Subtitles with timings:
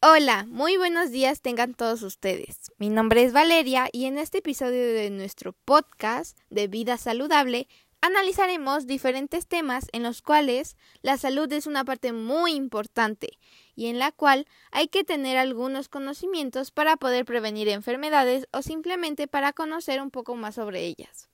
[0.00, 2.70] Hola, muy buenos días tengan todos ustedes.
[2.78, 7.66] Mi nombre es Valeria y en este episodio de nuestro podcast de vida saludable
[8.00, 13.40] analizaremos diferentes temas en los cuales la salud es una parte muy importante
[13.74, 19.26] y en la cual hay que tener algunos conocimientos para poder prevenir enfermedades o simplemente
[19.26, 21.28] para conocer un poco más sobre ellas.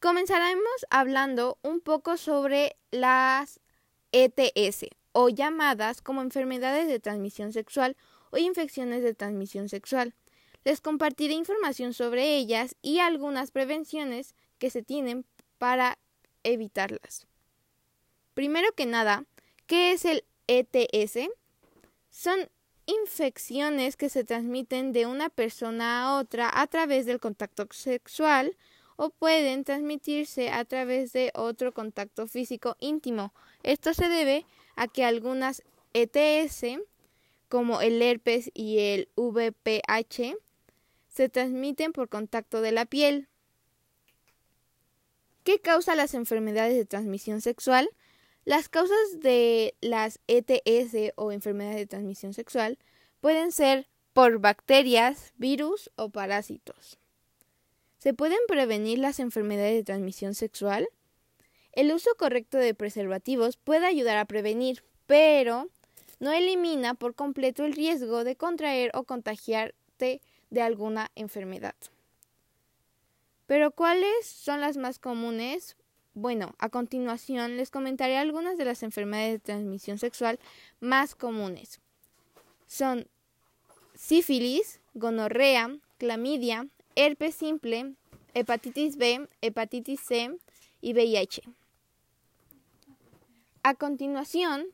[0.00, 3.58] Comenzaremos hablando un poco sobre las
[4.12, 7.96] ETS o llamadas como enfermedades de transmisión sexual
[8.30, 10.12] o infecciones de transmisión sexual.
[10.64, 15.24] Les compartiré información sobre ellas y algunas prevenciones que se tienen
[15.58, 15.98] para
[16.42, 17.26] evitarlas.
[18.34, 19.24] Primero que nada,
[19.66, 21.30] ¿qué es el ETS?
[22.10, 22.50] Son
[22.86, 28.56] infecciones que se transmiten de una persona a otra a través del contacto sexual
[28.96, 33.32] o pueden transmitirse a través de otro contacto físico íntimo.
[33.62, 35.62] Esto se debe a que algunas
[35.92, 36.80] ETS,
[37.48, 40.36] como el herpes y el VPH,
[41.08, 43.28] se transmiten por contacto de la piel.
[45.44, 47.88] ¿Qué causa las enfermedades de transmisión sexual?
[48.44, 52.78] Las causas de las ETS o enfermedades de transmisión sexual
[53.20, 56.98] pueden ser por bacterias, virus o parásitos.
[58.04, 60.86] ¿Se pueden prevenir las enfermedades de transmisión sexual?
[61.72, 65.70] El uso correcto de preservativos puede ayudar a prevenir, pero
[66.20, 71.74] no elimina por completo el riesgo de contraer o contagiarte de alguna enfermedad.
[73.46, 75.78] Pero ¿cuáles son las más comunes?
[76.12, 80.38] Bueno, a continuación les comentaré algunas de las enfermedades de transmisión sexual
[80.78, 81.80] más comunes.
[82.66, 83.08] Son
[83.94, 87.94] sífilis, gonorrea, clamidia, herpes simple,
[88.34, 90.36] hepatitis B, hepatitis C
[90.80, 91.42] y VIH.
[93.62, 94.66] A continuación,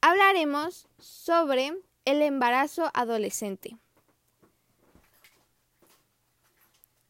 [0.00, 1.72] hablaremos sobre
[2.04, 3.76] el embarazo adolescente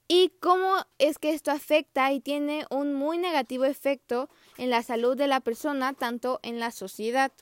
[0.09, 5.17] y cómo es que esto afecta y tiene un muy negativo efecto en la salud
[5.17, 7.33] de la persona, tanto en la sociedad.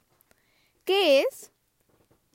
[0.84, 1.52] ¿Qué es?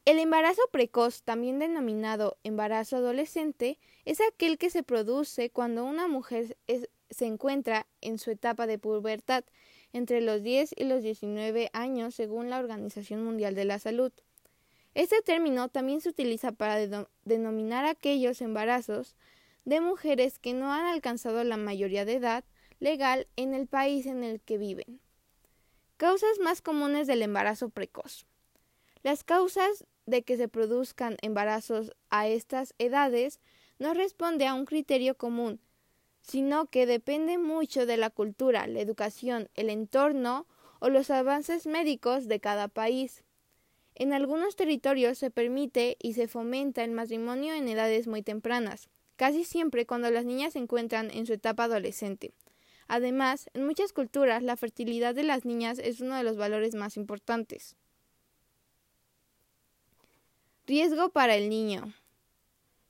[0.10, 6.58] El embarazo precoz, también denominado embarazo adolescente, es aquel que se produce cuando una mujer
[7.12, 9.44] se encuentra en su etapa de pubertad
[9.94, 14.12] entre los 10 y los 19 años según la Organización Mundial de la Salud.
[14.96, 19.16] Este término también se utiliza para denominar aquellos embarazos
[19.64, 22.44] de mujeres que no han alcanzado la mayoría de edad
[22.80, 25.02] legal en el país en el que viven.
[25.98, 28.26] Causas más comunes del embarazo precoz.
[29.02, 33.40] Las causas de que se produzcan embarazos a estas edades
[33.78, 35.62] no responde a un criterio común,
[36.22, 40.48] sino que depende mucho de la cultura, la educación, el entorno
[40.80, 43.24] o los avances médicos de cada país.
[43.96, 49.44] En algunos territorios se permite y se fomenta el matrimonio en edades muy tempranas, casi
[49.44, 52.34] siempre cuando las niñas se encuentran en su etapa adolescente.
[52.88, 56.98] Además, en muchas culturas la fertilidad de las niñas es uno de los valores más
[56.98, 57.76] importantes.
[60.70, 61.96] Riesgo para el niño.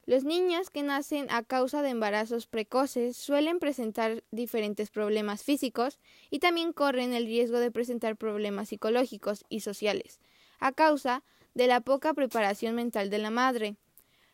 [0.06, 5.98] Los niños que nacen a causa de embarazos precoces suelen presentar diferentes problemas físicos
[6.30, 10.20] y también corren el riesgo de presentar problemas psicológicos y sociales,
[10.60, 11.24] a causa
[11.54, 13.78] de la poca preparación mental de la madre.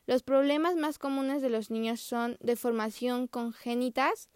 [0.08, 4.28] Los problemas más comunes de los niños son deformación congénitas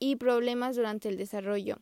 [0.00, 1.78] y problemas durante el desarrollo,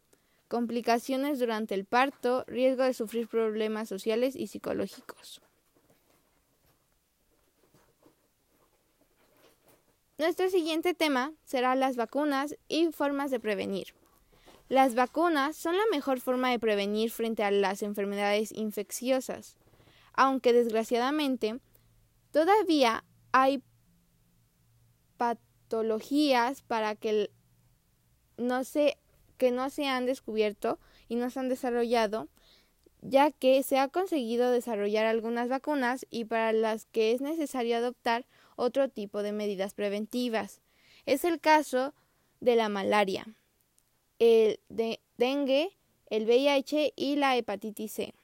[0.49, 5.41] complicaciones durante el parto, riesgo de sufrir problemas sociales y psicológicos.
[10.23, 13.89] Nuestro siguiente tema será las vacunas y formas de prevenir.
[14.69, 19.57] Las vacunas son la mejor forma de prevenir frente a las enfermedades infecciosas,
[20.13, 21.59] aunque desgraciadamente
[22.31, 23.03] todavía
[23.33, 23.65] hay
[25.17, 27.33] patologías para que
[28.37, 28.99] no se,
[29.39, 30.79] que no se han descubierto
[31.09, 32.29] y no se han desarrollado,
[33.03, 38.25] ya que se ha conseguido desarrollar algunas vacunas y para las que es necesario adoptar
[38.57, 40.61] otro tipo de medidas preventivas.
[41.05, 41.95] Es el caso
[42.41, 43.27] de la malaria,
[44.19, 44.61] el
[45.19, 45.77] dengue,
[46.11, 48.15] el VIH y la hepatitis C.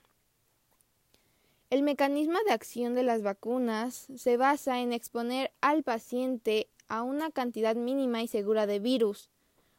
[1.70, 7.30] El mecanismo de acción de las vacunas se basa en exponer al paciente a una
[7.30, 9.28] cantidad mínima y segura de virus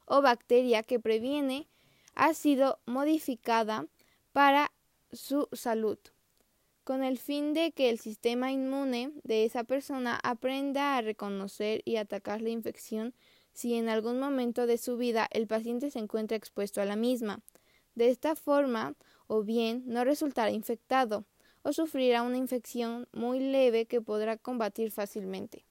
[0.05, 1.67] o bacteria que previene
[2.15, 3.87] ha sido modificada
[4.33, 4.71] para
[5.11, 5.97] su salud
[6.89, 11.97] con el fin de que el sistema inmune de esa persona aprenda a reconocer y
[11.97, 13.13] atacar la infección
[13.53, 17.41] si en algún momento de su vida el paciente se encuentra expuesto a la misma.
[17.93, 18.95] De esta forma,
[19.27, 21.25] o bien no resultará infectado,
[21.61, 25.65] o sufrirá una infección muy leve que podrá combatir fácilmente.